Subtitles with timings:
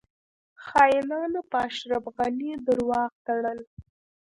[0.65, 3.59] خاینانو په اشرف غنی درواغ تړل